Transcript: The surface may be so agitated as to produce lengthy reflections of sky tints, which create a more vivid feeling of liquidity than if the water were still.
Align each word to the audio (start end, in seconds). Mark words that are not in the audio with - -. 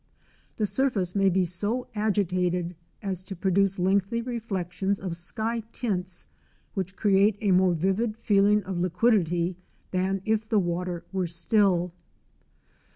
The 0.55 0.65
surface 0.65 1.13
may 1.15 1.29
be 1.29 1.45
so 1.45 1.85
agitated 1.93 2.75
as 3.03 3.21
to 3.21 3.35
produce 3.35 3.77
lengthy 3.77 4.19
reflections 4.23 4.99
of 4.99 5.15
sky 5.15 5.59
tints, 5.73 6.25
which 6.73 6.95
create 6.95 7.37
a 7.39 7.51
more 7.51 7.75
vivid 7.75 8.17
feeling 8.17 8.63
of 8.63 8.79
liquidity 8.79 9.57
than 9.91 10.23
if 10.25 10.49
the 10.49 10.57
water 10.57 11.03
were 11.13 11.27
still. 11.27 11.91